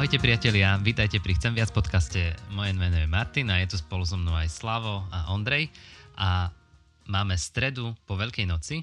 [0.00, 2.32] Ahojte priatelia, vítajte pri Chcem viac podcaste.
[2.56, 5.68] Moje meno je Martin a je tu spolu so mnou aj Slavo a Ondrej.
[6.16, 6.48] A
[7.04, 8.80] máme stredu po Veľkej noci,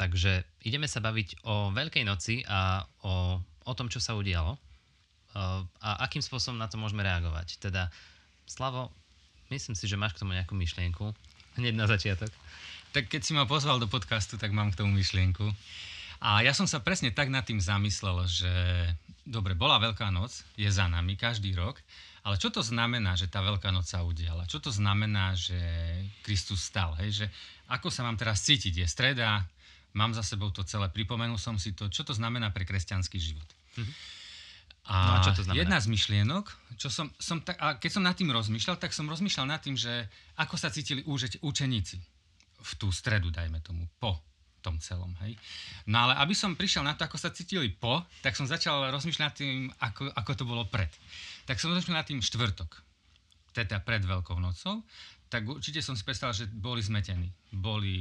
[0.00, 4.56] takže ideme sa baviť o Veľkej noci a o, o tom, čo sa udialo
[5.84, 7.60] a akým spôsobom na to môžeme reagovať.
[7.60, 7.92] Teda,
[8.48, 8.88] Slavo,
[9.52, 11.12] myslím si, že máš k tomu nejakú myšlienku.
[11.60, 12.32] Hneď na začiatok.
[12.96, 15.52] Tak keď si ma pozval do podcastu, tak mám k tomu myšlienku.
[16.22, 18.52] A ja som sa presne tak nad tým zamyslel, že
[19.26, 21.82] dobre, bola Veľká noc, je za nami každý rok,
[22.22, 24.46] ale čo to znamená, že tá Veľká noc sa udiala?
[24.46, 25.58] Čo to znamená, že
[26.22, 26.94] Kristus stal?
[27.02, 27.22] Hej?
[27.22, 27.26] Že
[27.74, 28.86] ako sa mám teraz cítiť?
[28.86, 29.42] Je streda,
[29.98, 31.90] mám za sebou to celé, pripomenul som si to.
[31.90, 33.48] Čo to znamená pre kresťanský život?
[33.74, 33.96] Mm-hmm.
[34.82, 35.58] A, no a čo to znamená?
[35.62, 36.44] jedna z myšlienok,
[36.78, 39.74] čo som, som tak, a keď som nad tým rozmýšľal, tak som rozmýšľal nad tým,
[39.74, 41.02] že ako sa cítili
[41.42, 41.98] učeníci
[42.62, 44.18] v tú stredu, dajme tomu, po
[44.62, 45.10] tom celom.
[45.26, 45.34] Hej.
[45.90, 49.24] No ale aby som prišiel na to, ako sa cítili po, tak som začal rozmýšľať
[49.26, 50.88] nad tým, ako, ako to bolo pred.
[51.44, 52.70] Tak som rozmýšľal nad tým štvrtok,
[53.52, 54.86] teda pred Veľkou nocou,
[55.26, 57.28] tak určite som si predstavil, že boli zmetení.
[57.50, 57.96] Boli,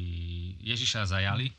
[0.62, 1.50] Ježiša zajali,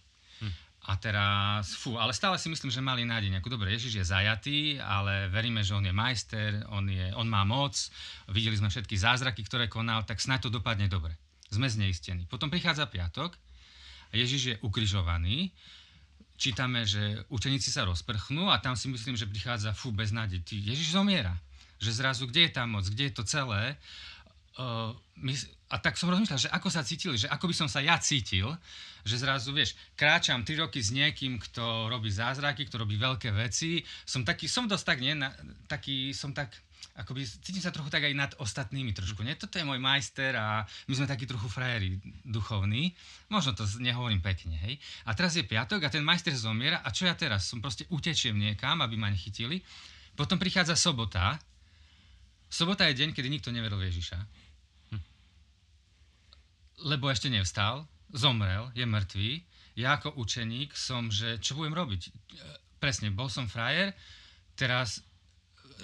[0.43, 0.73] hm.
[0.83, 3.47] A teraz, fú, ale stále si myslím, že mali nádej nejakú.
[3.47, 7.79] Dobre, Ježiš je zajatý, ale veríme, že on je majster, on, je, on má moc,
[8.27, 11.15] videli sme všetky zázraky, ktoré konal, tak snáď to dopadne dobre.
[11.55, 12.27] Sme zneistení.
[12.27, 13.39] Potom prichádza piatok,
[14.13, 15.51] Ježiš je ukrižovaný,
[16.37, 20.43] čítame, že učeníci sa rozprchnú a tam si myslím, že prichádza fú, bez nádej.
[20.45, 21.39] Ježiš zomiera.
[21.83, 23.79] Že zrazu, kde je tá moc, kde je to celé?
[24.59, 25.33] Uh, my,
[25.73, 28.53] a tak som rozmýšľal, že ako sa cítili, že ako by som sa ja cítil,
[29.03, 33.81] že zrazu, vieš, kráčam 3 roky s niekým, kto robí zázraky, kto robí veľké veci.
[34.05, 35.33] Som taký, som dosť tak, nie, na,
[35.67, 36.53] taký, som tak,
[36.93, 39.25] akoby cítim sa trochu tak aj nad ostatnými trošku.
[39.25, 39.41] Nie?
[39.41, 41.97] Toto je môj majster a my sme takí trochu frajeri
[42.29, 42.93] duchovní.
[43.33, 44.77] Možno to nehovorím pekne, hej.
[45.09, 47.49] A teraz je piatok a ten majster zomiera a čo ja teraz?
[47.49, 49.65] Som proste utečiem niekam, aby ma nechytili.
[50.13, 51.41] Potom prichádza sobota.
[52.53, 54.19] Sobota je deň, kedy nikto neveril v Ježiša.
[54.93, 55.03] Hm.
[56.93, 59.31] Lebo ešte nevstal, zomrel, je mŕtvý.
[59.81, 62.13] Ja ako učeník som, že čo budem robiť?
[62.77, 63.97] Presne, bol som frajer,
[64.53, 65.01] teraz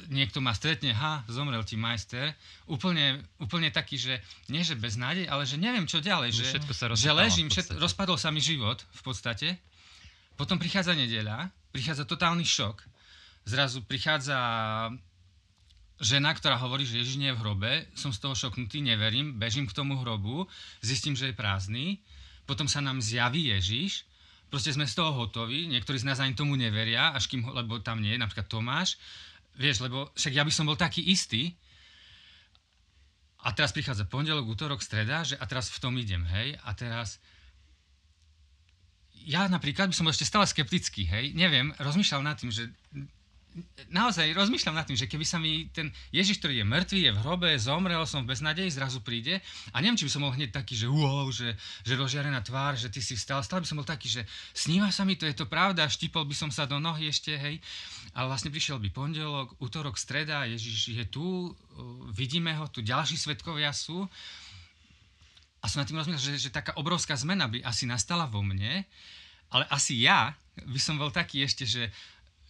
[0.06, 2.32] niekto ma stretne, ha, zomrel ti majster,
[2.70, 4.14] úplne, úplne taký, že
[4.46, 7.74] nie že bez nádej, ale že neviem čo ďalej, že, všetko sa že ležím, všet,
[7.76, 9.48] rozpadol sa mi život v podstate.
[10.38, 12.86] Potom prichádza nedeľa, prichádza totálny šok,
[13.48, 14.38] zrazu prichádza
[15.98, 19.66] žena, ktorá hovorí, že Ježiš nie je v hrobe, som z toho šoknutý, neverím, bežím
[19.66, 20.46] k tomu hrobu,
[20.78, 21.98] zistím, že je prázdny,
[22.46, 24.06] potom sa nám zjaví Ježiš,
[24.48, 28.00] proste sme z toho hotoví, niektorí z nás ani tomu neveria, až kým, lebo tam
[28.00, 28.96] nie je, napríklad Tomáš,
[29.58, 31.58] Vieš, lebo však ja by som bol taký istý.
[33.42, 36.54] A teraz prichádza pondelok, útorok, streda, že a teraz v tom idem, hej.
[36.62, 37.18] A teraz
[39.28, 41.34] ja napríklad by som bol ešte stále skeptický, hej.
[41.34, 42.70] Neviem, rozmýšľal nad tým, že
[43.90, 47.20] naozaj rozmýšľam nad tým, že keby sa mi ten Ježiš, ktorý je mŕtvý, je v
[47.24, 49.40] hrobe, zomrel som v beznadeji, zrazu príde
[49.74, 52.92] a neviem, či by som bol hneď taký, že wow, že, že rozžiarená tvár, že
[52.92, 54.22] ty si vstal, stále by som bol taký, že
[54.54, 57.58] sníva sa mi to, je to pravda, štipol by som sa do nohy ešte, hej.
[58.14, 61.52] Ale vlastne prišiel by pondelok, útorok, streda, Ježiš je tu,
[62.14, 64.06] vidíme ho, tu ďalší svetkovia sú.
[65.58, 68.86] A som na tým rozmýšľal, že, že taká obrovská zmena by asi nastala vo mne,
[69.48, 70.36] ale asi ja
[70.66, 71.90] by som bol taký ešte, že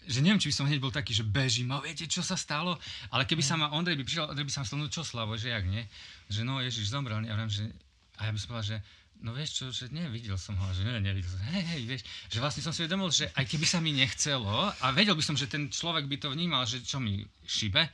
[0.09, 2.81] že neviem, či by som hneď bol taký, že bežím a viete, čo sa stalo,
[3.13, 5.37] ale keby sa ma Ondrej by prišiel, Ondrej by sa ma stalo, no čo Slavo,
[5.37, 5.85] že jak nie,
[6.33, 7.69] že no Ježiš zomrel, ja viem, že,
[8.17, 8.79] a ja by som povedal, že
[9.21, 12.03] no vieš čo, že nie, videl som ho, že nie, nevidel som, hej, hej, vieš,
[12.33, 15.37] že vlastne som si uvedomil, že aj keby sa mi nechcelo a vedel by som,
[15.37, 17.85] že ten človek by to vnímal, že čo mi šibe,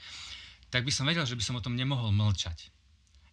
[0.69, 2.74] tak by som vedel, že by som o tom nemohol mlčať.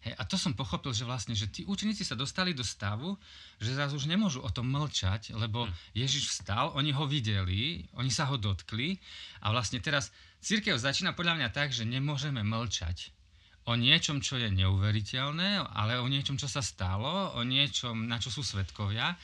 [0.02, 3.14] Hej, a to som pochopil, že vlastne, že tí učeníci sa dostali do stavu,
[3.62, 5.72] že zase už nemôžu o tom mlčať, lebo hm.
[5.94, 8.98] Ježiš vstal, oni ho videli, oni sa ho dotkli
[9.46, 10.10] a vlastne teraz
[10.42, 13.14] církev začína podľa mňa tak, že nemôžeme mlčať
[13.62, 18.34] o niečom, čo je neuveriteľné, ale o niečom, čo sa stalo, o niečom, na čo
[18.34, 19.14] sú svetkovia.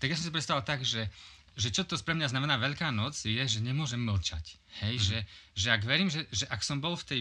[0.00, 1.12] Tak ja som si predstavil tak, že,
[1.60, 4.56] že čo to pre mňa znamená Veľká noc, je, že nemôžem mlčať.
[4.80, 5.04] Hej, mm.
[5.04, 5.18] že,
[5.52, 7.20] že ak verím, že, že ak som bol v tej,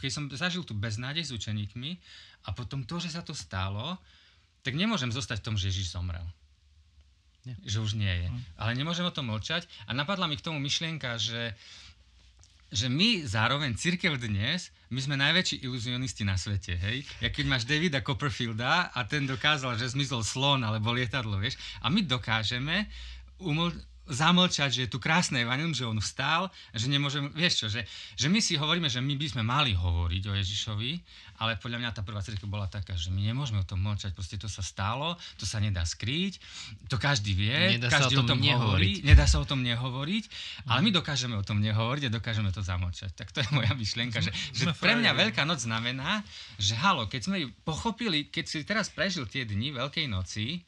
[0.00, 2.00] keď som zažil tu beznádej s učeníkmi,
[2.44, 4.00] a potom to, že sa to stalo,
[4.60, 6.24] tak nemôžem zostať v tom, že Ježiš zomrel.
[7.44, 7.56] Nie.
[7.64, 8.28] Že už nie je.
[8.28, 8.40] Mm.
[8.60, 9.64] Ale nemôžem o tom mlčať.
[9.88, 11.56] A napadla mi k tomu myšlienka, že,
[12.68, 17.08] že my zároveň, církev dnes, my sme najväčší iluzionisti na svete, hej?
[17.24, 21.56] Ja keď máš Davida Copperfielda a ten dokázal, že zmizol slon alebo lietadlo, vieš?
[21.80, 22.92] A my dokážeme
[23.40, 27.86] uml- zamlčať, že je tu krásne evanilium, že on vstal, že nemôžem, vieš čo, že,
[28.18, 30.92] že my si hovoríme, že my by sme mali hovoriť o Ježišovi,
[31.40, 34.36] ale podľa mňa tá prvá cirkev bola taká, že my nemôžeme o tom mlčať, proste
[34.36, 36.36] to sa stalo, to sa nedá skryť,
[36.92, 40.24] to každý vie, Nedá každý sa o tom, hovorí, nedá sa o tom nehovoriť,
[40.68, 43.16] ale my dokážeme o tom nehovoriť a dokážeme to zamlčať.
[43.16, 46.20] Tak to je moja myšlienka, že, že pre mňa Veľká noc znamená,
[46.60, 50.60] že halo, keď sme pochopili, keď si teraz prežil tie dni Veľkej noci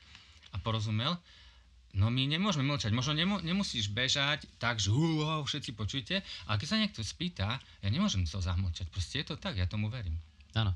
[0.53, 1.21] a porozumel,
[1.93, 2.89] No my nemôžeme mlčať.
[2.97, 7.89] Možno nemu, nemusíš bežať tak, že wow, všetci počujte, ale keď sa niekto spýta, ja
[7.93, 8.89] nemôžem to zamlčať.
[8.89, 10.17] Proste je to tak, ja tomu verím.
[10.57, 10.73] Áno.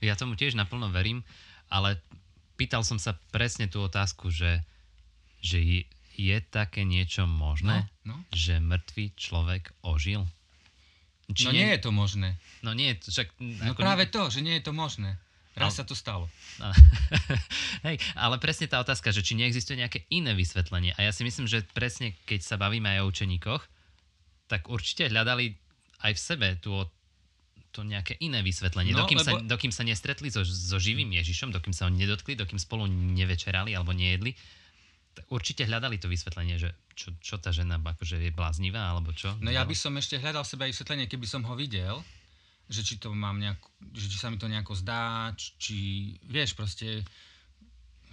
[0.00, 1.20] Ja tomu tiež naplno verím,
[1.68, 2.00] ale
[2.56, 4.64] pýtal som sa presne tú otázku, že,
[5.44, 5.80] že je,
[6.16, 8.24] je také niečo možné, No, no.
[8.32, 10.24] že mŕtvý človek ožil?
[11.28, 12.40] no nie je to možné.
[12.64, 13.36] No nie, však...
[13.36, 15.20] No práve to, že nie je to možné.
[15.58, 16.30] Raz sa to stalo.
[17.86, 20.94] Hej, ale presne tá otázka, že či neexistuje nejaké iné vysvetlenie.
[20.94, 23.62] A ja si myslím, že presne keď sa bavíme aj o učeníkoch,
[24.48, 25.54] tak určite hľadali
[26.06, 26.72] aj v sebe tú,
[27.74, 28.96] to nejaké iné vysvetlenie.
[28.96, 29.26] No, dokým, lebo...
[29.26, 33.76] sa, dokým sa nestretli so, so živým Ježišom, dokým sa ho nedotkli, dokým spolu nevečerali
[33.76, 34.32] alebo nejedli,
[35.18, 39.34] tak určite hľadali to vysvetlenie, že čo, čo tá žena akože je bláznivá alebo čo.
[39.42, 42.02] No ja by som ešte hľadal seba aj vysvetlenie, keby som ho videl,
[42.68, 43.58] že či to mám nejak,
[43.96, 47.02] že či sa mi to nejako zdá, či, vieš, proste,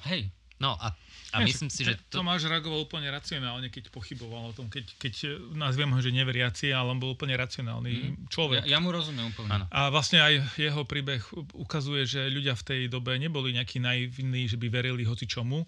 [0.07, 0.31] hej.
[0.55, 0.95] No a,
[1.35, 1.99] a ja, myslím si, že...
[2.07, 2.23] To...
[2.23, 6.95] Tomáš reagoval úplne racionálne, keď pochyboval o tom, keď, keď nazviem ho, že neveriaci, ale
[6.95, 8.31] on bol úplne racionálny mm.
[8.31, 8.63] človek.
[8.63, 9.51] Ja, ja mu rozumiem úplne.
[9.51, 9.65] Ano.
[9.67, 11.19] A vlastne aj jeho príbeh
[11.59, 15.67] ukazuje, že ľudia v tej dobe neboli nejakí naivní, že by verili hoci čomu,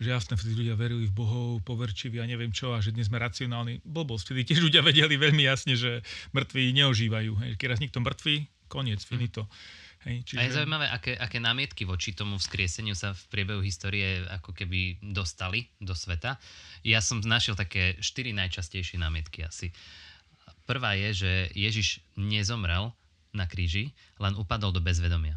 [0.00, 3.20] že jasne, vtedy ľudia verili v bohov, poverčiví a neviem čo, a že dnes sme
[3.20, 3.84] racionálni.
[3.84, 6.00] Blbosť, vtedy tiež ľudia vedeli veľmi jasne, že
[6.32, 7.32] mŕtvi neožívajú.
[7.44, 7.50] Hej.
[7.60, 9.44] Keď raz niekto mŕtvý, koniec, finito.
[10.08, 10.40] Hej, čiže...
[10.40, 14.96] A je zaujímavé, aké, aké námietky voči tomu vzkrieseniu sa v priebehu histórie ako keby
[15.04, 16.40] dostali do sveta.
[16.80, 19.68] Ja som našiel také štyri najčastejšie námietky asi.
[20.64, 22.96] Prvá je, že Ježiš nezomrel
[23.36, 25.36] na kríži, len upadol do bezvedomia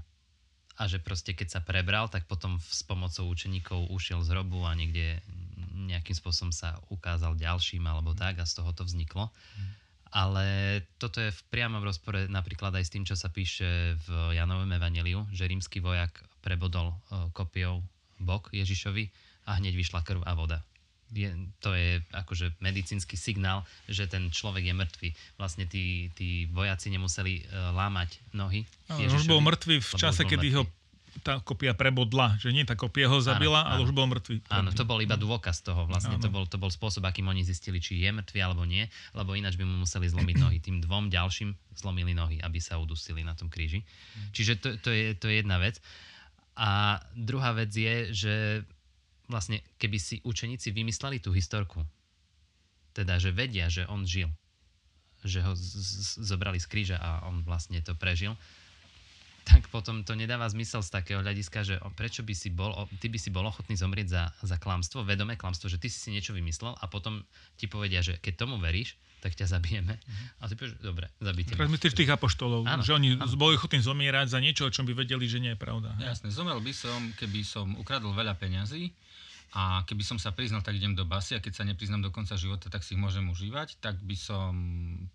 [0.74, 4.74] a že proste keď sa prebral, tak potom s pomocou učeníkov ušiel z hrobu a
[4.74, 5.22] niekde
[5.74, 9.30] nejakým spôsobom sa ukázal ďalším alebo tak a z toho to vzniklo.
[10.14, 10.46] Ale
[11.02, 15.26] toto je v priamom rozpore napríklad aj s tým, čo sa píše v Janovom evaneliu,
[15.34, 16.96] že rímsky vojak prebodol e,
[17.34, 17.82] kopiou
[18.22, 19.10] bok Ježišovi
[19.50, 20.62] a hneď vyšla krv a voda.
[21.14, 21.30] Je,
[21.62, 25.10] to je akože medicínsky signál, že ten človek je mŕtvý.
[25.38, 28.66] Vlastne tí, tí vojaci nemuseli uh, lámať nohy.
[28.90, 30.58] Ježišovi, už bol mŕtvý v čase, kedy mŕtvy.
[30.58, 30.64] ho
[31.22, 33.86] tá kopia prebodla, že nie tá kopia ho zabila, áno, ale áno.
[33.86, 34.36] už bol mŕtvý.
[34.50, 35.86] Áno, to bol iba dôkaz toho.
[35.86, 39.38] Vlastne to bol, to bol spôsob, akým oni zistili, či je mŕtvy alebo nie, lebo
[39.38, 40.58] ináč by mu museli zlomiť nohy.
[40.58, 43.86] Tým dvom ďalším zlomili nohy, aby sa udusili na tom kríži.
[44.34, 45.78] Čiže to, to, je, to je jedna vec.
[46.58, 48.34] A druhá vec je, že
[49.34, 51.82] vlastne keby si učeníci vymysleli tú historku,
[52.94, 54.30] teda, že vedia, že on žil,
[55.26, 58.38] že ho z- z- zobrali z kríža a on vlastne to prežil,
[59.44, 63.20] tak potom to nedáva zmysel z takého hľadiska, že prečo by si bol, ty by
[63.20, 66.76] si bol ochotný zomrieť za, za klamstvo, vedomé klamstvo, že ty si si niečo vymyslel
[66.80, 67.22] a potom
[67.60, 69.96] ti povedia, že keď tomu veríš, tak ťa zabijeme.
[69.96, 70.28] Mm-hmm.
[70.40, 73.32] A ty povieš, dobre, zabite Teraz myslíš tých apoštolov, áno, že oni áno.
[73.40, 75.96] boli ochotní zomierať za niečo, o čom by vedeli, že nie je pravda.
[75.96, 78.92] Jasne, zomrel by som, keby som ukradol veľa peňazí
[79.56, 82.36] a keby som sa priznal, tak idem do basy a keď sa nepriznám do konca
[82.36, 84.52] života, tak si ich môžem užívať, tak by som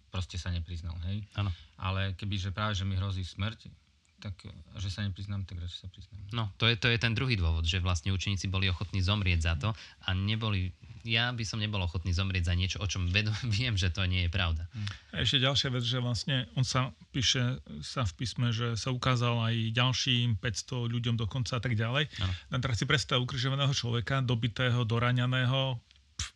[0.08, 1.26] proste sa nepriznal, hej?
[1.36, 1.52] Áno.
[1.76, 3.68] Ale keby, že práve, že mi hrozí smrť,
[4.18, 4.34] tak
[4.78, 6.18] že sa nepriznám, tak radšej sa priznám.
[6.34, 9.54] No, to je, to je ten druhý dôvod, že vlastne učeníci boli ochotní zomrieť za
[9.54, 9.70] to
[10.06, 10.74] a neboli,
[11.06, 14.26] ja by som nebol ochotný zomrieť za niečo, o čom vedom, viem, že to nie
[14.26, 14.66] je pravda.
[15.14, 19.38] A ešte ďalšia vec, že vlastne on sa píše sa v písme, že sa ukázal
[19.38, 22.10] aj ďalším 500 ľuďom dokonca a tak ďalej.
[22.18, 22.58] Ano.
[22.58, 25.78] teraz si predstav ukrižovaného človeka, dobitého, doraňaného,
[26.18, 26.28] pf,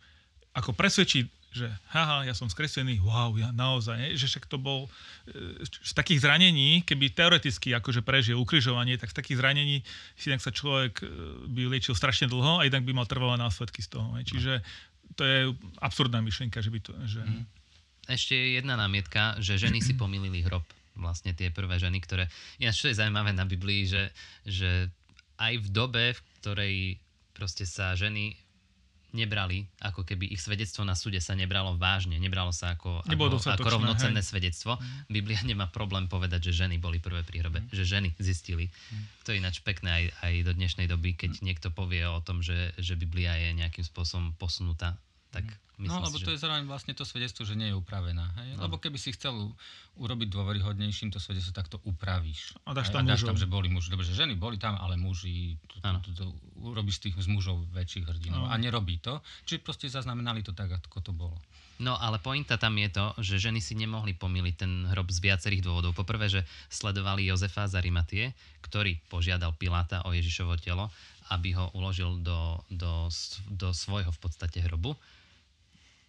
[0.55, 4.89] ako presvedčí že haha, ja som skresený, wow, ja naozaj, že však to bol
[5.29, 9.85] e, z takých zranení, keby teoreticky akože prežil ukrižovanie, tak z takých zranení
[10.17, 11.07] si sa človek e,
[11.53, 14.09] by liečil strašne dlho a inak by mal trvalé následky z toho.
[14.25, 14.65] Čiže
[15.13, 15.39] to je
[15.85, 16.93] absurdná myšlienka, že by to...
[17.05, 17.21] Že...
[17.21, 17.45] Mhm.
[18.03, 20.67] Ešte jedna námietka, že ženy si pomýlili hrob.
[20.99, 22.27] Vlastne tie prvé ženy, ktoré...
[22.59, 24.11] Ináč, čo je zaujímavé na Biblii, že,
[24.43, 24.91] že
[25.39, 26.77] aj v dobe, v ktorej
[27.33, 28.35] proste sa ženy
[29.13, 33.69] nebrali, ako keby ich svedectvo na súde sa nebralo vážne, nebralo sa ako, ako, ako
[33.69, 34.29] rovnocenné hej.
[34.33, 34.81] svedectvo.
[34.81, 35.13] Mm.
[35.13, 37.71] Biblia nemá problém povedať, že ženy boli prvé pri hrobe, mm.
[37.73, 38.73] že ženy zistili.
[38.73, 39.05] Mm.
[39.23, 41.43] To je ináč pekné aj, aj do dnešnej doby, keď mm.
[41.45, 44.97] niekto povie o tom, že, že Biblia je nejakým spôsobom posunutá
[45.33, 45.49] tak
[45.83, 46.35] Myslím no, lebo si, to že...
[46.39, 48.31] je zároveň vlastne to svedectvo, že nie je upravená.
[48.39, 48.55] Hej?
[48.55, 48.71] No.
[48.71, 49.35] Lebo keby si chcel
[49.99, 52.55] urobiť dôveryhodnejším to svedectvo, tak to upravíš.
[52.69, 53.91] A dáš tam, a dáš tam že boli muži.
[53.91, 56.25] Dobre, že ženy boli tam, ale muži, to, to, to, to,
[56.63, 58.47] urobíš tých z mužov väčších hrdinov.
[58.47, 58.53] No.
[58.53, 59.25] A nerobí to.
[59.43, 61.35] Čiže proste zaznamenali to tak, ako to bolo.
[61.83, 65.67] No ale pointa tam je to, že ženy si nemohli pomýliť ten hrob z viacerých
[65.67, 65.99] dôvodov.
[65.99, 68.25] Poprvé, že sledovali Jozefa z Arimatie,
[68.63, 70.95] ktorý požiadal Piláta o Ježišovo telo,
[71.35, 73.11] aby ho uložil do, do,
[73.51, 74.95] do svojho v podstate hrobu.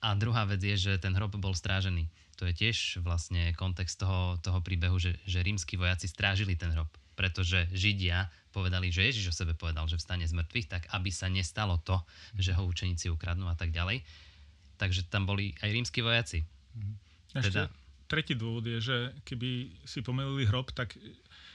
[0.03, 2.11] A druhá vec je, že ten hrob bol strážený.
[2.35, 6.91] To je tiež vlastne kontext toho, toho príbehu, že, že rímsky vojaci strážili ten hrob.
[7.15, 11.31] Pretože Židia povedali, že Ježiš o sebe povedal, že vstane z mŕtvych, tak aby sa
[11.31, 12.03] nestalo to,
[12.35, 14.03] že ho učeníci ukradnú a tak ďalej.
[14.75, 16.43] Takže tam boli aj rímsky vojaci.
[16.75, 16.93] Mhm.
[17.39, 17.71] Ešte teda...
[18.11, 20.99] tretí dôvod je, že keby si pomelili hrob, tak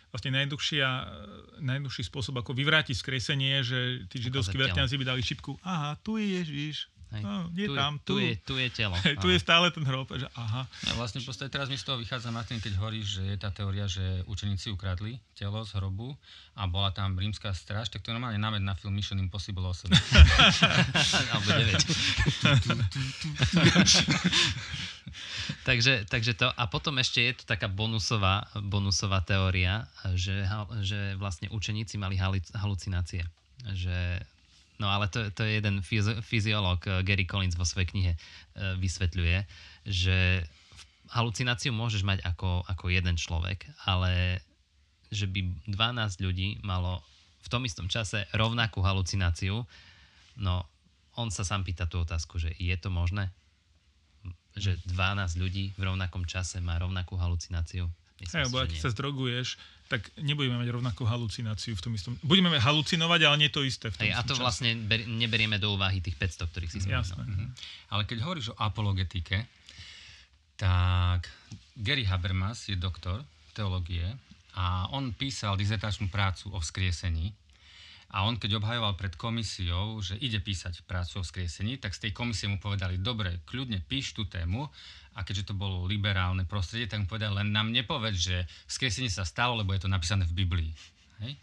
[0.08, 6.16] vlastne najjednoduchší spôsob, ako vyvrátiť skresenie, že tí židovskí vrtňazi by dali šipku, aha, tu
[6.16, 7.24] je Ježiš, Hej.
[7.24, 8.20] No, nie tu, tam, tu.
[8.20, 8.92] Tu, je, tu je telo.
[9.00, 10.12] Hej, tu je stále ten hrob.
[10.12, 10.68] Že aha.
[10.84, 13.48] Ja vlastne v podstate teraz mi z toho vychádza, Martin, keď hovoríš, že je tá
[13.48, 16.12] teória, že učeníci ukradli telo z hrobu
[16.52, 19.88] a bola tam rímska stráž, tak to je normálne námed na film Mission Impossible 8.
[21.32, 21.80] Alebo 9.
[25.68, 30.44] takže, takže to, a potom ešte je tu taká bonusová, bonusová teória, že,
[30.84, 32.20] že vlastne učeníci mali
[32.52, 33.24] halucinácie.
[33.64, 34.20] Že
[34.78, 35.82] No ale to, to je jeden
[36.22, 38.18] fyziológ, eh, Gary Collins vo svojej knihe eh,
[38.78, 39.38] vysvetľuje,
[39.90, 40.46] že
[41.10, 44.44] halucináciu môžeš mať ako, ako jeden človek, ale
[45.08, 47.00] že by 12 ľudí malo
[47.40, 49.64] v tom istom čase rovnakú halucináciu,
[50.36, 50.54] no
[51.16, 53.32] on sa sám pýta tú otázku, že je to možné?
[54.54, 57.90] Že 12 ľudí v rovnakom čase má rovnakú halucináciu?
[58.18, 59.58] Myslím, hey, ak sa zdroguješ,
[59.88, 62.12] tak nebudeme mať rovnakú halucináciu v tom istom.
[62.20, 63.88] Budeme halucinovať, ale nie to isté.
[63.88, 64.42] V tom hey, a to čase.
[64.44, 67.06] vlastne ber, neberieme do úvahy tých 500, ktorých si spomínal.
[67.06, 67.24] Jasné.
[67.24, 67.46] Mhm.
[67.94, 69.48] Ale keď hovoríš o apologetike,
[70.58, 71.30] tak
[71.78, 73.22] Gary Habermas je doktor
[73.54, 74.04] teológie
[74.58, 77.30] a on písal dizertačnú prácu o vzkriesení
[78.08, 82.12] a on, keď obhajoval pred komisiou, že ide písať prácu o skriesení, tak z tej
[82.16, 84.64] komisie mu povedali, dobre, kľudne píš tú tému
[85.12, 89.28] a keďže to bolo liberálne prostredie, tak mu povedali, len nám nepoveď, že skriesenie sa
[89.28, 90.72] stalo, lebo je to napísané v Biblii.
[91.20, 91.36] Hej?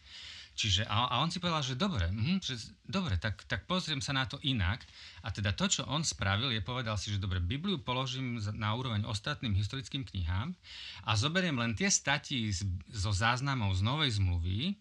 [0.55, 2.55] Čiže, a, a on si povedal, že dobre, hm, že,
[2.87, 4.87] dobre tak, tak pozriem sa na to inak.
[5.19, 9.03] A teda to, čo on spravil, je povedal si, že dobre, Bibliu položím na úroveň
[9.03, 10.55] ostatným historickým knihám
[11.03, 12.55] a zoberiem len tie stati
[12.87, 14.79] zo záznamov z Novej zmluvy,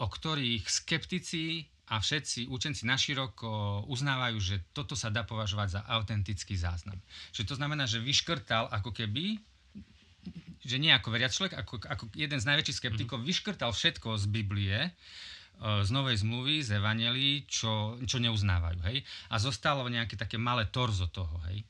[0.00, 6.56] o ktorých skeptici a všetci učenci naširoko uznávajú, že toto sa dá považovať za autentický
[6.56, 6.96] záznam.
[7.36, 9.36] Že to znamená, že vyškrtal ako keby
[10.62, 13.30] že nie ako veriac človek, ako, ako jeden z najväčších skeptikov, mm-hmm.
[13.34, 14.90] vyškrtal všetko z Biblie, e,
[15.58, 18.78] z Novej zmluvy, z Evangelii, čo, čo neuznávajú.
[18.86, 19.02] Hej?
[19.34, 21.34] A zostalo nejaké také malé torzo toho.
[21.50, 21.66] Hej?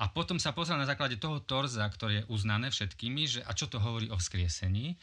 [0.00, 3.68] A potom sa pozrel na základe toho torza, ktoré je uznané všetkými, že a čo
[3.68, 4.96] to hovorí o vzkriesení.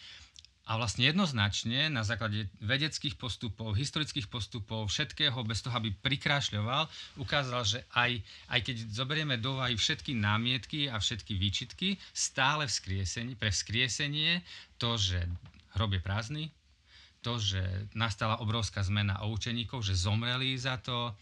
[0.68, 7.64] A vlastne jednoznačne na základe vedeckých postupov, historických postupov, všetkého, bez toho, aby prikrášľoval, ukázal,
[7.64, 8.20] že aj,
[8.52, 14.44] aj keď zoberieme do úvahy všetky námietky a všetky výčitky, stále vzkriesenie, pre vzkriesenie
[14.76, 15.24] to, že
[15.80, 16.44] hrob je prázdny,
[17.24, 17.60] to, že
[17.96, 21.16] nastala obrovská zmena o učeníkov, že zomreli za to,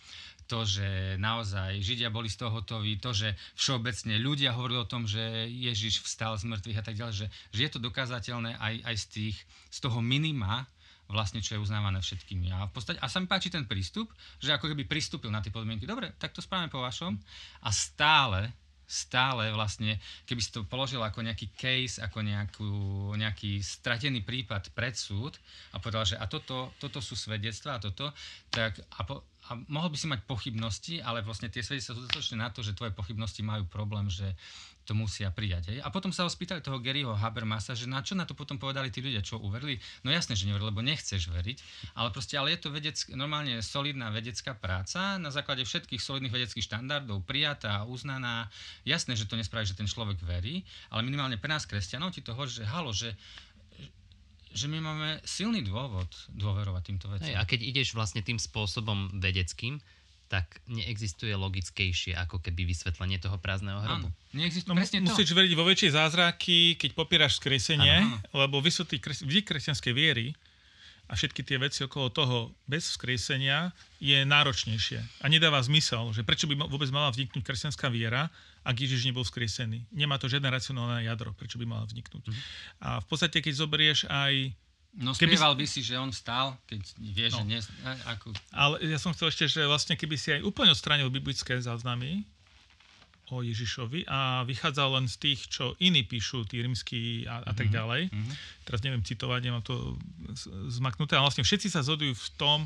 [0.46, 5.10] to, že naozaj Židia boli z toho hotoví, to, že všeobecne ľudia hovorili o tom,
[5.10, 8.96] že Ježiš vstal z mŕtvych a tak ďalej, že, že je to dokázateľné aj, aj
[8.96, 9.38] z, tých,
[9.74, 10.70] z toho minima,
[11.10, 12.50] vlastne, čo je uznávané všetkými.
[12.54, 14.10] A, v podstate, a sa mi páči ten prístup,
[14.42, 15.86] že ako keby pristúpil na tie podmienky.
[15.86, 17.14] Dobre, tak to spravíme po vašom.
[17.62, 18.50] A stále,
[18.86, 22.72] stále vlastne, keby si to položil ako nejaký case, ako nejakú,
[23.18, 25.38] nejaký stratený prípad pred súd
[25.74, 28.10] a povedal, že a toto, toto sú svedectvá a toto,
[28.50, 32.38] tak a po, a mohol by si mať pochybnosti, ale vlastne tie svedectvá sú dostatočné
[32.42, 34.34] na to, že tvoje pochybnosti majú problém, že
[34.86, 35.74] to musia prijať.
[35.74, 35.80] Hej?
[35.82, 38.94] A potom sa ho spýtali toho Garyho Habermasa, že na čo na to potom povedali
[38.94, 39.82] tí ľudia, čo uverili.
[40.06, 41.58] No jasné, že neverili, lebo nechceš veriť,
[41.98, 46.66] ale proste, ale je to vedec, normálne solidná vedecká práca na základe všetkých solidných vedeckých
[46.70, 48.54] štandardov, prijatá, uznaná.
[48.86, 50.62] Jasné, že to nespraví, že ten človek verí,
[50.94, 53.18] ale minimálne pre nás kresťanov ti to hovorí, že halo, že
[54.56, 57.36] že my máme silný dôvod dôverovať týmto veciam.
[57.36, 59.84] Hej, a keď ideš vlastne tým spôsobom vedeckým,
[60.26, 64.10] tak neexistuje logickejšie ako keby vysvetlenie toho prázdneho hrobu.
[64.10, 65.38] Áno, neexistuje no, presne musíš to.
[65.38, 68.40] veriť vo väčšie zázraky, keď popieraš skresenie, áno, áno.
[68.48, 70.34] lebo vysvetliť kres, kresťanskej viery
[71.06, 73.70] a všetky tie veci okolo toho bez vzkriesenia
[74.02, 75.22] je náročnejšie.
[75.22, 78.34] A nedáva zmysel, že prečo by vôbec mala vzniknúť kresťanská viera,
[78.66, 79.86] ak Ježiš nebol vzkriesený.
[79.94, 82.24] Nemá to žiadne racionálne jadro, prečo by mala vzniknúť.
[82.26, 82.42] Mm.
[82.82, 84.54] A v podstate, keď zoberieš aj
[84.96, 87.44] No spieval by si, že on vstal, keď vieš, no.
[87.44, 87.60] že nie...
[88.16, 88.32] Ako...
[88.56, 92.24] Ale ja som chcel ešte, že vlastne keby si aj úplne odstránil biblické záznamy,
[93.34, 97.70] o Ježišovi a vychádzal len z tých, čo iní píšu, tí rímsky a, a tak
[97.70, 97.74] mhm.
[97.74, 98.02] ďalej.
[98.10, 98.36] Mm-hmm.
[98.70, 99.98] Teraz neviem citovať, nemám to
[100.70, 102.60] zmaknuté, ale vlastne všetci sa zhodujú v tom,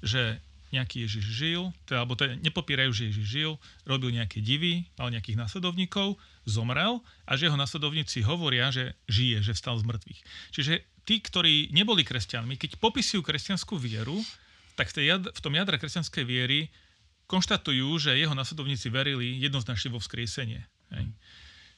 [0.00, 0.40] že
[0.74, 3.52] nejaký Ježiš žil, teda, alebo teda nepopírajú, že Ježiš žil,
[3.86, 9.52] robil nejaké divy, mal nejakých následovníkov, zomrel a že jeho následovníci hovoria, že žije, že
[9.54, 10.20] vstal z mŕtvych.
[10.50, 10.72] Čiže
[11.06, 14.18] tí, ktorí neboli kresťanmi, keď popisujú kresťanskú vieru,
[14.74, 16.68] tak v, jad, v tom jadre kresťanskej viery
[17.26, 20.62] konštatujú, že jeho následovníci verili jednoznačne vo vzkriesenie.
[20.94, 21.06] Hej.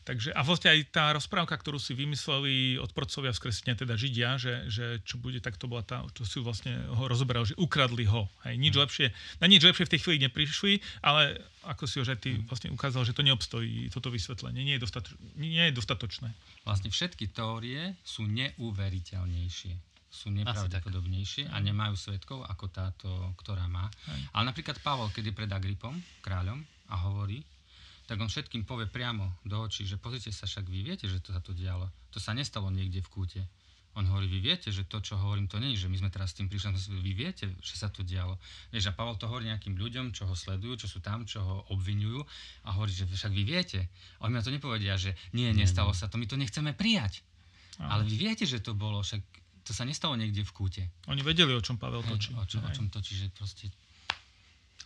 [0.08, 5.04] Takže, a vlastne aj tá rozprávka, ktorú si vymysleli odporcovia vzkresenia, teda Židia, že, že
[5.04, 8.24] čo bude, tak to bola tá, čo si vlastne ho rozoberal, že ukradli ho.
[8.48, 8.80] Hej, nič mm.
[8.88, 12.48] lepšie, na nič lepšie v tej chvíli neprišli, ale ako si už aj ty mm.
[12.48, 16.32] vlastne ukázal, že to neobstojí, toto vysvetlenie, nie je, dostato, nie je dostatočné.
[16.64, 19.88] Vlastne všetky teórie sú neuveriteľnejšie
[20.18, 23.86] sú nepravdepodobnejšie a nemajú svetkov ako táto, ktorá má.
[24.10, 24.20] Hej.
[24.34, 26.58] Ale napríklad Pavol, keď je pred Agripom, kráľom,
[26.88, 27.44] a hovorí,
[28.08, 31.30] tak on všetkým povie priamo do očí, že pozrite sa, však vy viete, že to
[31.30, 31.92] sa to dialo.
[32.10, 33.42] To sa nestalo niekde v kúte.
[33.96, 36.32] On hovorí, vy viete, že to, čo hovorím, to nie je, že my sme teraz
[36.32, 36.72] s tým prišli,
[37.02, 38.38] vy viete, že sa to dialo.
[38.70, 41.56] Vieš, a Pavel to hovorí nejakým ľuďom, čo ho sledujú, čo sú tam, čo ho
[41.74, 42.22] obvinujú
[42.64, 43.90] a hovorí, že však vy viete.
[44.22, 47.26] A oni to nepovedia, že nie, nestalo sa to, my to nechceme prijať.
[47.78, 49.22] Ale vy viete, že to bolo, však
[49.68, 50.82] to sa nestalo niekde v kúte.
[51.12, 52.32] Oni vedeli, o čom Pavel točí.
[52.32, 53.68] Hej, o, čom, o čom točí, že proste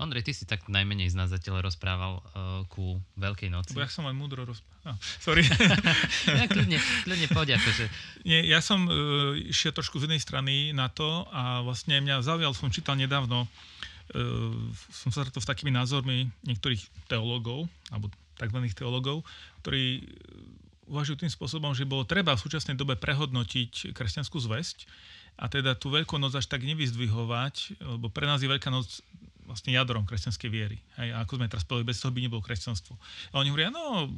[0.00, 3.76] Ondrej, ty si tak najmenej z nás zatiaľ rozprával uh, ku Veľkej noci.
[3.76, 4.88] Bo ja som len múdro rozprával.
[4.88, 5.44] No, sorry.
[6.40, 7.86] ja, kľudne, kľudne poď, akože.
[8.24, 12.56] Nie, ja som uh, išiel trošku z inej strany na to a vlastne mňa zaujal,
[12.56, 14.52] som čítal nedávno, uh,
[14.90, 18.08] som sa stretol s takými názormi niektorých teológov, alebo
[18.40, 18.58] tzv.
[18.72, 19.22] teológov,
[19.60, 20.08] ktorí
[20.86, 24.86] uvažujú tým spôsobom, že bolo treba v súčasnej dobe prehodnotiť kresťanskú zväzť
[25.38, 29.00] a teda tú Veľkú noc až tak nevyzdvihovať, lebo pre nás je Veľká noc
[29.46, 30.78] vlastne jadrom kresťanskej viery.
[30.98, 32.94] Hej, a ako sme teraz povedali, bez toho by nebolo kresťanstvo.
[33.34, 34.10] A oni hovoria, no,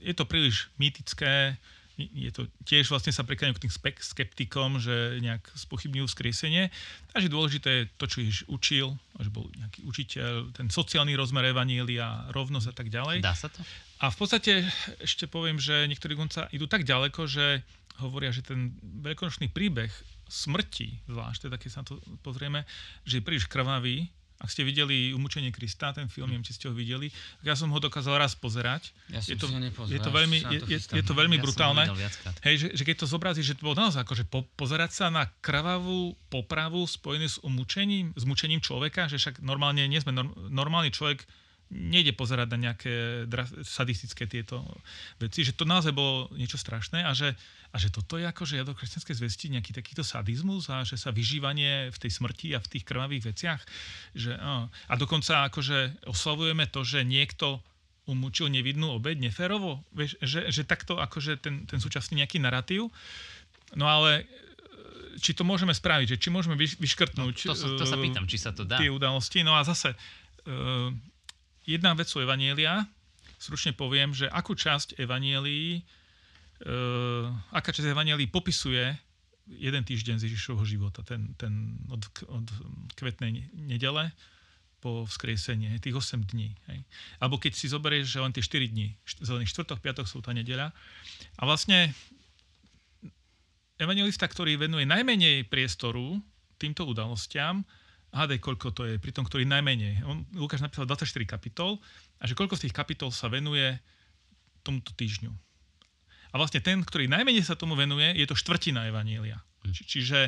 [0.00, 1.56] je to príliš mýtické,
[2.00, 6.72] je to tiež vlastne sa prekáňujú k tým skeptikom, že nejak spochybňujú vzkriesenie.
[7.12, 11.52] A že dôležité je to, čo Ježiš učil, že bol nejaký učiteľ, ten sociálny rozmer
[11.52, 13.20] evanília, rovnosť a tak ďalej.
[13.20, 13.60] Dá sa to?
[14.00, 14.64] A v podstate
[15.04, 17.60] ešte poviem, že niektorí konca idú tak ďaleko, že
[18.00, 18.72] hovoria, že ten
[19.04, 19.92] veľkonočný príbeh
[20.24, 22.64] smrti, zvlášť, teda keď sa na to pozrieme,
[23.04, 24.08] že je príliš krvavý.
[24.40, 27.12] Ak ste videli Umúčenie Krista, ten film, neviem, či ste ho videli,
[27.44, 28.88] ja som ho dokázal raz pozerať.
[29.12, 29.52] Ja je, to,
[29.84, 31.84] je to veľmi, je, je, je to veľmi ja brutálne.
[32.40, 35.28] Hej, že, že keď to zobrazí, že to bolo naozaj akože po, pozerať sa na
[35.44, 40.16] krvavú popravu spojenú s umúčením, s mučením človeka, že však normálne nie sme,
[40.48, 41.20] normálny človek
[41.70, 43.24] nejde pozerať na nejaké
[43.62, 44.66] sadistické tieto
[45.22, 47.30] veci, že to naozaj bolo niečo strašné a že,
[47.70, 50.98] a že toto je ako, že ja do kresťanskej zvesti nejaký takýto sadizmus a že
[50.98, 53.62] sa vyžívanie v tej smrti a v tých krvavých veciach,
[54.18, 57.62] že, a, a dokonca akože oslavujeme to, že niekto
[58.10, 62.90] umúčil nevidnú obeď neférovo, vieš, že, že takto akože ten, ten súčasný nejaký narratív.
[63.78, 64.26] No ale
[65.22, 68.38] či to môžeme spraviť, že či môžeme vyškrtnúť no, to, sa, to sa pýtam, či
[68.40, 68.82] sa to dá.
[68.82, 69.46] tie udalosti.
[69.46, 70.90] No a zase, uh,
[71.70, 72.82] jedna vec sú Evanielia.
[73.38, 75.80] Stručne poviem, že akú časť Evanielii,
[76.66, 78.98] uh, aká časť Evanielii popisuje
[79.50, 82.46] jeden týždeň z Ježišovho života, ten, ten od, od
[82.94, 84.14] kvetnej nedele
[84.80, 86.56] po vzkriesenie, tých 8 dní.
[86.72, 86.78] Hej.
[87.20, 90.72] Alebo keď si zoberieš, že len tie 4 dní, zelený štvrtok, piatok sú tá nedeľa.
[91.36, 91.92] A vlastne
[93.76, 96.20] evangelista, ktorý venuje najmenej priestoru
[96.56, 97.64] týmto udalostiam,
[98.10, 100.02] hádaj, koľko to je, pri tom, ktorý najmenej.
[100.06, 101.78] On, Lukáš napísal 24 kapitol
[102.18, 103.78] a že koľko z tých kapitol sa venuje
[104.66, 105.32] tomuto týždňu.
[106.30, 109.42] A vlastne ten, ktorý najmenej sa tomu venuje, je to štvrtina Evanielia.
[109.66, 109.72] Hm.
[109.74, 110.18] Či, čiže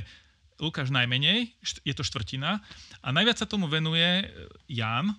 [0.62, 2.62] Lukáš najmenej, je to štvrtina.
[3.03, 4.27] A najviac sa tomu venuje
[4.71, 5.14] Ján,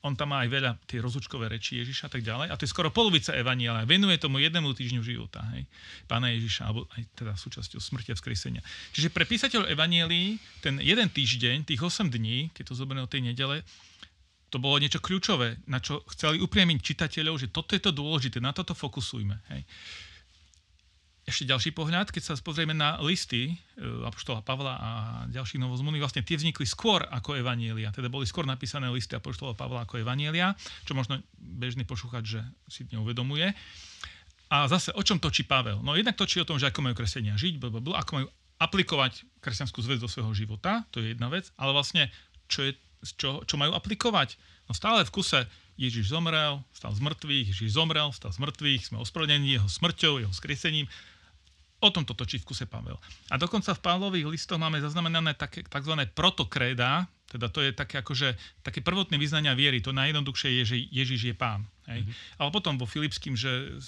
[0.00, 2.48] on tam má aj veľa tie rozlučkové reči Ježiša a tak ďalej.
[2.48, 3.84] A to je skoro polovica Evaniela.
[3.84, 5.44] Venuje tomu jednému týždňu života.
[5.52, 5.68] Hej?
[6.08, 8.64] Pána Ježiša, alebo aj teda súčasťou smrti a vzkriesenia.
[8.96, 13.28] Čiže pre písateľ Evanielii ten jeden týždeň, tých 8 dní, keď to zoberiem od tej
[13.28, 13.60] nedele,
[14.50, 18.56] to bolo niečo kľúčové, na čo chceli upriamiť čitateľov, že toto je to dôležité, na
[18.56, 19.36] toto fokusujme.
[19.52, 19.62] Hej?
[21.30, 23.54] Ešte ďalší pohľad, keď sa pozrieme na listy e,
[24.04, 24.90] Apoštola Pavla a
[25.30, 29.86] ďalších novozmluvných, vlastne tie vznikli skôr ako Evanielia, teda boli skôr napísané listy Apoštola Pavla
[29.86, 33.54] ako Evanielia, čo možno bežný pošúchať, že si neuvedomuje.
[34.50, 35.78] A zase, o čom točí Pavel?
[35.80, 38.28] No jednak točí o tom, že ako majú kresťania žiť, blablabla, ako majú
[38.60, 42.12] aplikovať kresťanskú zväz do svojho života, to je jedna vec, ale vlastne,
[42.50, 42.76] čo, je,
[43.16, 44.36] čo, čo majú aplikovať?
[44.68, 45.46] No stále v kuse
[45.80, 50.34] Ježiš zomrel, stal z mŕtvych, Ježiš zomrel, stal z mŕtvych, sme ospravedlnení jeho smrťou, jeho
[50.36, 50.84] skriesením
[51.80, 53.00] O tom to točí v kuse Pavel.
[53.32, 55.96] A dokonca v Pavlových listoch máme zaznamenané také tzv.
[56.12, 58.34] protokréda, teda to je také akože,
[58.66, 59.78] také prvotné vyznania viery.
[59.80, 61.62] To najjednoduchšie je, že Ježiš je pán.
[61.86, 62.02] Hej.
[62.02, 62.36] Mm-hmm.
[62.42, 63.78] Ale potom vo Filipským, že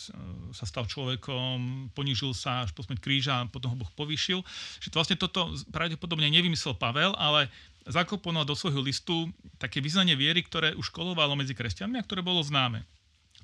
[0.55, 4.47] sa stal človekom, ponížil sa až po smrť kríža a potom ho Boh povýšil.
[4.79, 7.51] Že to vlastne toto pravdepodobne nevymyslel Pavel, ale
[7.83, 9.27] zakoponoval do svojho listu
[9.59, 12.87] také vyznanie viery, ktoré už kolovalo medzi kresťanmi a ktoré bolo známe.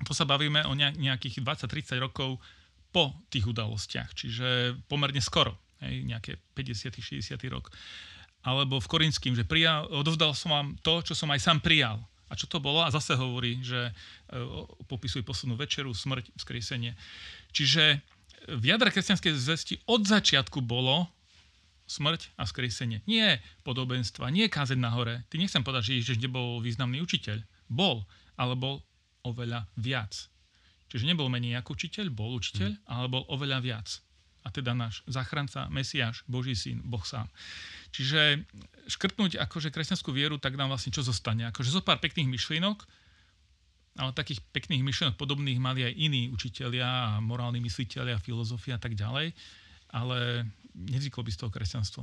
[0.07, 2.39] To sa bavíme o nejakých 20-30 rokov
[2.89, 5.53] po tých udalostiach, čiže pomerne skoro,
[5.85, 6.99] hej, nejaké 50.
[6.99, 7.37] 60.
[7.53, 7.69] rok.
[8.41, 11.99] Alebo v Korinským, že prijal, odovzdal som vám to, čo som aj sám prijal.
[12.29, 12.85] A čo to bolo?
[12.85, 13.93] A zase hovorí, že e,
[14.85, 16.93] popisuje poslednú večeru, smrť, vzkriesenie.
[17.49, 17.99] Čiže
[18.47, 21.09] v jadre kresťanskej zvesti od začiatku bolo
[21.89, 23.01] smrť a vzkriesenie.
[23.09, 25.25] Nie podobenstva, nie kázeň na hore.
[25.27, 27.41] Ty nechcem povedať, že Ježiš nebol významný učiteľ.
[27.65, 28.05] Bol,
[28.37, 28.85] ale bol
[29.25, 30.29] oveľa viac.
[30.89, 32.81] Čiže nebol menej ako učiteľ, bol učiteľ, mm.
[32.89, 33.87] ale bol oveľa viac.
[34.41, 37.29] A teda náš záchranca, Mesiáš, Boží syn, Boh sám.
[37.93, 38.41] Čiže
[38.89, 41.45] škrtnúť akože kresťanskú vieru, tak nám vlastne čo zostane?
[41.53, 42.81] Akože zo pár pekných myšlienok,
[43.99, 48.95] ale takých pekných myšlienok podobných mali aj iní učitelia a morálni mysliteľia, filozofia a tak
[48.95, 49.35] ďalej,
[49.91, 52.01] ale nevzniklo by z toho kresťanstvo.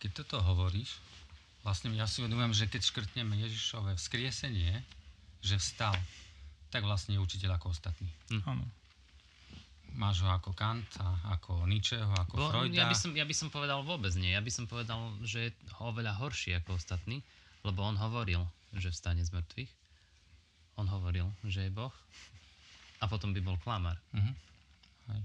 [0.00, 0.98] Keď toto hovoríš,
[1.62, 4.82] vlastne ja si uvedomujem, že keď škrtneme Ježišové vzkriesenie,
[5.44, 5.94] že vstal,
[6.72, 8.08] tak vlastne je učiteľ ako ostatní.
[8.32, 8.42] Hm.
[8.48, 8.64] Áno.
[9.92, 12.72] Máš ho ako Kanta, ako Nietzscheho, ako Bo, Freuda?
[12.72, 14.32] Ja by, som, ja by som povedal vôbec nie.
[14.32, 17.20] Ja by som povedal, že je oveľa horší ako ostatní,
[17.60, 18.40] lebo on hovoril,
[18.72, 19.68] že vstane z mŕtvych.
[20.80, 21.92] On hovoril, že je Boh.
[22.98, 24.00] A potom by bol klamár.
[24.16, 24.32] Uh-huh.
[25.12, 25.20] Aj.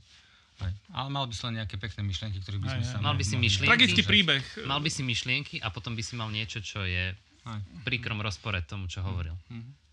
[0.67, 0.73] Aj.
[0.91, 2.99] Ale mal by si len nejaké pekné myšlienky, ktoré by sme sa...
[2.99, 3.71] Mal by si myšlienky.
[3.71, 4.43] Tragický príbeh.
[4.67, 7.15] Mal by si myšlienky a potom by si mal niečo, čo je
[7.47, 7.59] aj.
[7.87, 9.37] príkrom rozpore tomu, čo hovoril.
[9.47, 9.86] Uh-huh.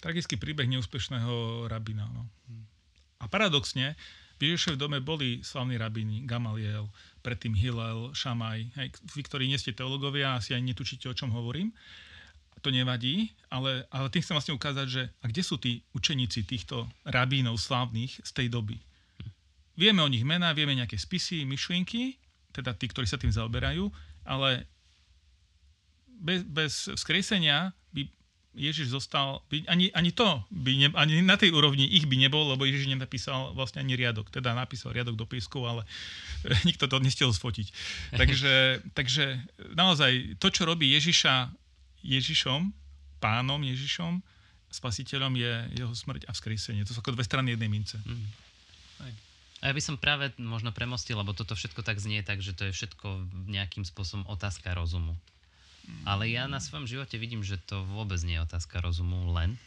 [0.00, 2.08] Tragický príbeh neúspešného rabina.
[2.08, 2.24] No.
[3.20, 4.00] A paradoxne,
[4.40, 6.88] v Ježišovej dome boli slavní rabíni, Gamaliel,
[7.20, 8.72] predtým Hillel, Šamaj.
[8.80, 11.76] Hej, vy, ktorí nie ste teológovia, asi ani netučíte, o čom hovorím.
[12.64, 16.88] To nevadí, ale, ale tým chcem vlastne ukázať, že a kde sú tí učeníci týchto
[17.04, 18.80] rabínov slávnych z tej doby.
[19.76, 22.20] Vieme o nich mená, vieme nejaké spisy, myšlienky,
[22.52, 23.88] teda tí, ktorí sa tým zaoberajú,
[24.28, 24.68] ale
[26.20, 28.08] bez, bez vzkriesenia by
[28.50, 32.66] Ježiš zostal, ani, ani to, by ne, ani na tej úrovni ich by nebol, lebo
[32.66, 34.26] Ježiš nenapísal vlastne ani riadok.
[34.26, 35.86] Teda napísal riadok do písku, ale
[36.68, 37.68] nikto to nestiel sfotiť.
[38.20, 39.38] Takže, takže
[39.78, 41.54] naozaj to, čo robí Ježiša
[42.02, 42.72] Ježišom,
[43.20, 44.24] pánom Ježišom,
[44.70, 46.86] spasiteľom je jeho smrť a vzkriesenie.
[46.86, 47.98] To sú ako dve strany jednej mince.
[48.02, 48.26] Mm.
[49.60, 52.64] A ja by som práve možno premostil, lebo toto všetko tak znie tak, že to
[52.64, 55.12] je všetko nejakým spôsobom otázka rozumu.
[56.08, 59.60] Ale ja na svojom živote vidím, že to vôbec nie je otázka rozumu len,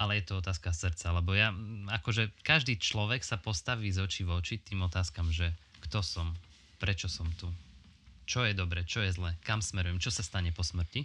[0.00, 1.12] ale je to otázka srdca.
[1.12, 1.52] Lebo ja,
[1.92, 5.52] akože každý človek sa postaví z očí v oči tým otázkam, že
[5.84, 6.32] kto som,
[6.80, 7.52] prečo som tu,
[8.24, 11.04] čo je dobre, čo je zle, kam smerujem, čo sa stane po smrti.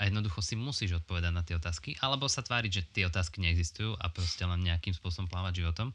[0.00, 4.00] A jednoducho si musíš odpovedať na tie otázky, alebo sa tváriť, že tie otázky neexistujú
[4.00, 5.92] a proste len nejakým spôsobom plávať životom.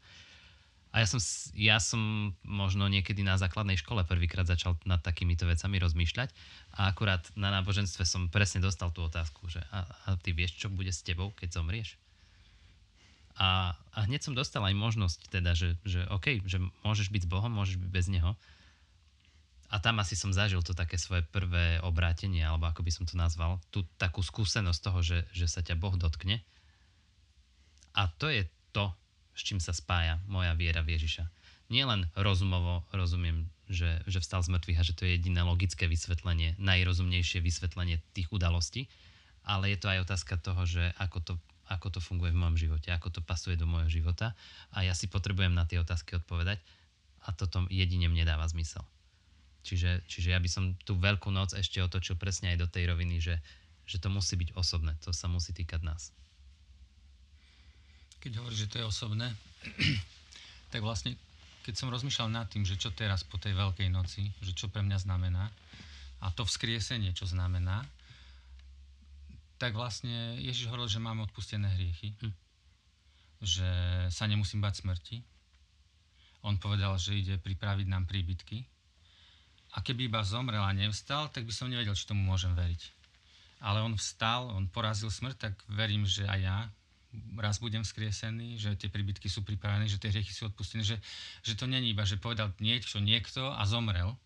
[0.94, 1.20] A ja som,
[1.52, 6.32] ja som možno niekedy na základnej škole prvýkrát začal nad takýmito vecami rozmýšľať
[6.78, 10.72] a akurát na náboženstve som presne dostal tú otázku, že a, a ty vieš, čo
[10.72, 12.00] bude s tebou, keď zomrieš?
[13.36, 17.28] A, a hneď som dostal aj možnosť teda, že, že OK, že môžeš byť s
[17.28, 18.32] Bohom, môžeš byť bez Neho.
[19.68, 23.18] A tam asi som zažil to také svoje prvé obrátenie, alebo ako by som to
[23.18, 26.40] nazval, tú takú skúsenosť toho, že, že sa ťa Boh dotkne.
[27.92, 28.88] A to je to,
[29.36, 31.28] s čím sa spája moja viera v Ježiša.
[31.68, 35.84] Nie len rozumovo rozumiem, že, že vstal z mŕtvych a že to je jediné logické
[35.84, 38.88] vysvetlenie, najrozumnejšie vysvetlenie tých udalostí,
[39.44, 41.34] ale je to aj otázka toho, že ako to,
[41.68, 44.32] ako to funguje v mojom živote, ako to pasuje do môjho života
[44.72, 46.62] a ja si potrebujem na tie otázky odpovedať
[47.26, 48.86] a toto jedine mne dáva zmysel.
[49.66, 53.18] Čiže, čiže ja by som tú veľkú noc ešte otočil presne aj do tej roviny,
[53.18, 53.42] že,
[53.82, 56.14] že to musí byť osobné, to sa musí týkať nás
[58.26, 59.30] keď hovoríš, že to je osobné,
[60.74, 61.14] tak vlastne,
[61.62, 64.82] keď som rozmýšľal nad tým, že čo teraz po tej Veľkej noci, že čo pre
[64.82, 65.46] mňa znamená,
[66.18, 67.86] a to vzkriesenie, čo znamená,
[69.62, 72.34] tak vlastne Ježiš hovoril, že máme odpustené hriechy, hm.
[73.46, 73.70] že
[74.10, 75.22] sa nemusím bať smrti.
[76.42, 78.66] On povedal, že ide pripraviť nám príbytky.
[79.78, 82.82] A keby iba zomrel a nevstal, tak by som nevedel, či tomu môžem veriť.
[83.62, 86.58] Ale on vstal, on porazil smrť, tak verím, že aj ja
[87.40, 90.96] raz budem skriesený, že tie príbytky sú pripravené, že tie hriechy sú odpustené, že,
[91.42, 94.16] že to není iba, že povedal niečo niekto a zomrel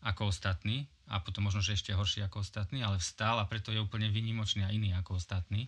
[0.00, 3.82] ako ostatní a potom možno, že ešte horší ako ostatní, ale vstal a preto je
[3.82, 5.66] úplne vynimočný a iný ako ostatní.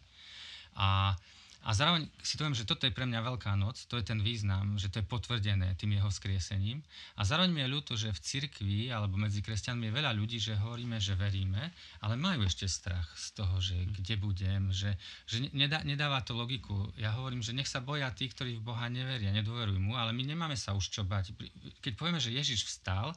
[0.78, 1.18] A
[1.62, 4.18] A zároveň si to viem, že toto je pre mňa Veľká noc, to je ten
[4.18, 6.82] význam, že to je potvrdené tým jeho skriesením.
[7.14, 10.58] A zároveň mi je ľúto, že v cirkvi alebo medzi kresťanmi je veľa ľudí, že
[10.58, 11.70] hovoríme, že veríme,
[12.02, 14.98] ale majú ešte strach z toho, že kde budem, že,
[15.30, 16.90] že nedá, nedáva to logiku.
[16.98, 20.26] Ja hovorím, že nech sa boja tí, ktorí v Boha neveria, nedôverujú mu, ale my
[20.26, 21.30] nemáme sa už čo bať.
[21.78, 23.14] Keď povieme, že Ježiš vstal,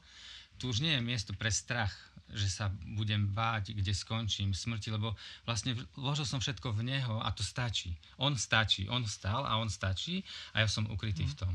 [0.58, 1.94] tu už nie je miesto pre strach,
[2.34, 5.14] že sa budem báť, kde skončím smrti, lebo
[5.46, 7.94] vlastne vložil som všetko v Neho a to stačí.
[8.18, 10.26] On stačí, On vstal a On stačí
[10.58, 11.32] a ja som ukrytý mm.
[11.32, 11.54] v tom.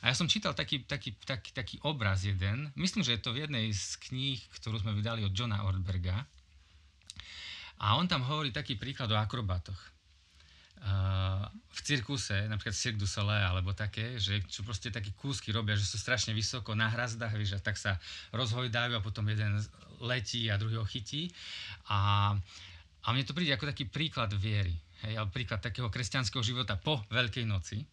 [0.00, 3.44] A ja som čítal taký, taký, taký, taký obraz jeden, myslím, že je to v
[3.44, 6.24] jednej z kníh, ktorú sme vydali od Johna Ortberga.
[7.80, 9.99] A on tam hovorí taký príklad o akrobatoch
[11.70, 15.84] v cirkuse, napríklad Cirque du Soleil alebo také, že čo proste také kúsky robia, že
[15.84, 18.00] sú strašne vysoko na hrazdách, vieš, tak sa
[18.32, 19.60] rozhojdajú a potom jeden
[20.00, 21.28] letí a druhý ho chytí.
[21.92, 22.32] A,
[23.04, 24.72] a mne to príde ako taký príklad viery,
[25.04, 27.84] hej, príklad takého kresťanského života po Veľkej noci,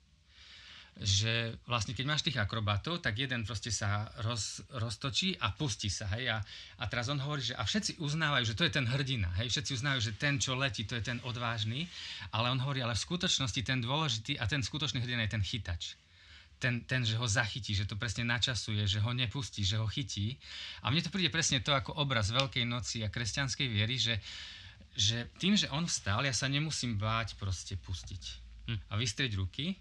[0.97, 6.09] že vlastne keď máš tých akrobatov, tak jeden proste sa roz, roztočí a pustí sa,
[6.17, 6.41] hej, a,
[6.81, 9.77] a teraz on hovorí, že a všetci uznávajú, že to je ten hrdina, hej, všetci
[9.77, 11.85] uznávajú, že ten, čo letí, to je ten odvážny,
[12.33, 15.93] ale on hovorí, ale v skutočnosti ten dôležitý a ten skutočný hrdina je ten chytač.
[16.57, 20.41] Ten, ten, že ho zachytí, že to presne načasuje, že ho nepustí, že ho chytí.
[20.81, 24.17] A mne to príde presne to ako obraz Veľkej noci a kresťanskej viery, že,
[24.97, 28.23] že tým, že on vstal, ja sa nemusím báť proste pustiť
[28.73, 28.89] hm.
[28.89, 29.77] a vystrieť ruky,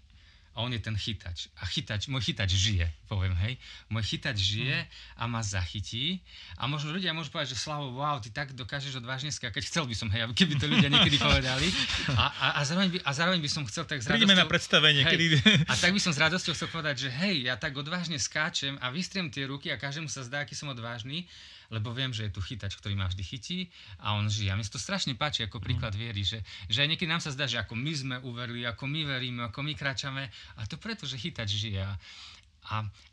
[0.57, 1.53] a on je ten chytač.
[1.61, 3.61] A chytač, môj chytač žije, poviem, hej.
[3.93, 6.17] Môj chytač žije a ma zachytí.
[6.57, 9.69] A možno ľudia môžu povedať, že Slavo, wow, ty tak dokážeš odvážne skákať.
[9.69, 11.69] Chcel by som, hej, keby to ľudia niekedy povedali.
[12.17, 14.33] A, a, a, zároveň, by, a zároveň by som chcel tak s radosťou...
[14.33, 15.05] na predstavenie.
[15.05, 15.25] Hej, kedy...
[15.69, 18.89] A tak by som s radosťou chcel povedať, že hej, ja tak odvážne skáčem a
[18.89, 21.29] vystriem tie ruky a každému sa zdá, aký som odvážny
[21.67, 23.59] lebo viem, že je tu chytač, ktorý ma vždy chytí
[23.99, 24.51] a on žije.
[24.51, 25.99] A mne to strašne páči ako príklad mm.
[25.99, 26.39] viery, že,
[26.71, 29.59] že aj niekedy nám sa zdá, že ako my sme uverili, ako my veríme, ako
[29.63, 31.83] my kráčame a to preto, že chytač žije.
[31.83, 31.95] A,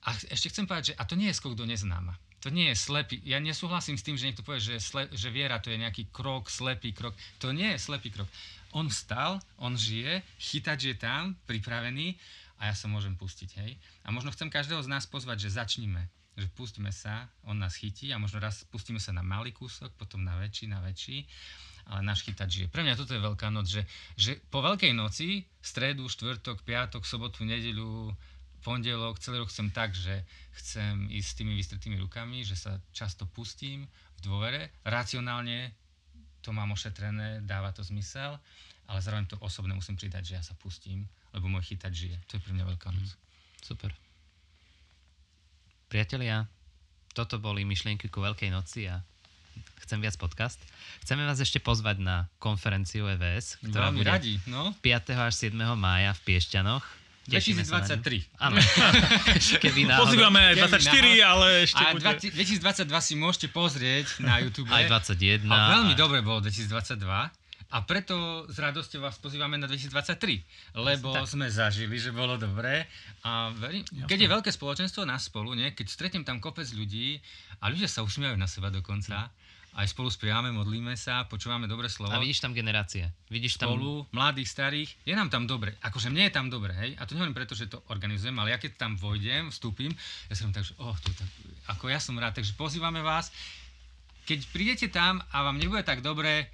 [0.06, 2.14] a ešte chcem povedať, že a to nie je skok do neznáma.
[2.44, 3.24] To nie je slepý.
[3.24, 6.52] Ja nesúhlasím s tým, že niekto povie, že, sle, že viera to je nejaký krok,
[6.52, 7.16] slepý krok.
[7.40, 8.28] To nie je slepý krok.
[8.76, 12.18] On vstal, on žije, chytač je tam, pripravený
[12.60, 13.50] a ja sa môžem pustiť.
[13.60, 13.76] Hej?
[14.06, 18.10] A možno chcem každého z nás pozvať, že začníme že pustíme sa, on nás chytí
[18.10, 21.22] a možno raz pustíme sa na malý kúsok, potom na väčší, na väčší,
[21.86, 22.66] ale náš chytač žije.
[22.74, 23.86] Pre mňa toto je veľká noc, že,
[24.18, 28.10] že po veľkej noci, stredu, štvrtok, piatok, sobotu, nedeľu,
[28.66, 30.24] pondelok, celý rok chcem tak, že
[30.58, 33.86] chcem ísť s tými vystretými rukami, že sa často pustím
[34.18, 35.70] v dôvere, racionálne
[36.40, 38.40] to mám ošetrené, dáva to zmysel,
[38.88, 42.16] ale zároveň to osobne musím pridať, že ja sa pustím, lebo môj chytač žije.
[42.30, 43.10] To je pre mňa veľká noc.
[43.10, 43.18] Mm,
[43.60, 43.90] super.
[45.90, 46.46] Priatelia,
[47.14, 49.02] toto boli myšlienky ku Veľkej noci a
[49.86, 50.58] chcem viac podcast.
[51.02, 54.74] Chceme vás ešte pozvať na konferenciu EVS, ktorá Veľmi bude radi, no.
[54.80, 55.14] 5.
[55.14, 55.54] až 7.
[55.74, 56.84] mája v Piešťanoch.
[57.24, 58.36] 2023.
[58.36, 58.60] Áno.
[59.64, 60.12] Keby náhodou.
[60.12, 62.04] Pozývame aj 24, ale ešte a bude.
[62.04, 64.68] 2022 si môžete pozrieť na YouTube.
[64.68, 65.48] Aj 21.
[65.48, 65.98] A veľmi a...
[65.98, 67.00] dobre bolo 2022.
[67.70, 71.26] A preto s radosťou vás pozývame na 2023, lebo tak.
[71.26, 72.86] sme zažili, že bolo dobré.
[73.24, 75.72] A verím, keď je veľké spoločenstvo na spolu, nie?
[75.72, 77.18] keď stretnem tam kopec ľudí
[77.64, 79.32] a ľudia sa usmievajú na seba dokonca,
[79.74, 82.14] aj spolu spievame, modlíme sa, počúvame dobre slovo.
[82.14, 83.10] A vidíš tam generácie.
[83.26, 83.74] Vidíš tam...
[83.74, 84.90] Spolu, mladých, starých.
[85.02, 85.74] Je nám tam dobre.
[85.82, 86.94] Akože mne je tam dobre, hej.
[86.94, 89.90] A to nehovorím preto, že to organizujem, ale ja keď tam vojdem, vstúpim,
[90.30, 91.30] ja som tak, že oh, to je tak,
[91.74, 92.38] ako ja som rád.
[92.38, 93.34] Takže pozývame vás.
[94.30, 96.46] Keď prídete tam a vám nebude tak dobre,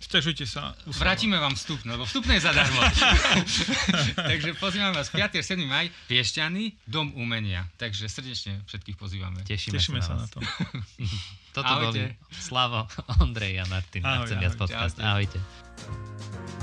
[0.00, 0.72] Stežujte sa.
[0.88, 0.96] Usalo.
[1.04, 2.80] Vrátime vám vstup, lebo vstupné je zadarmo.
[4.32, 5.38] Takže pozývam vás 5.
[5.38, 5.60] a 7.
[5.68, 7.68] maj, Piešťany, Dom umenia.
[7.76, 9.44] Takže srdečne všetkých pozývame.
[9.44, 10.40] Tešíme, Tešíme sa, na, sa na to.
[11.56, 12.16] Toto Ahojte.
[12.16, 12.88] boli Slavo,
[13.20, 14.00] Ondrej a Martin.
[14.02, 14.96] Ahoj, ahoj, podcast.
[14.96, 15.36] Ahojte.
[15.36, 16.59] ahojte.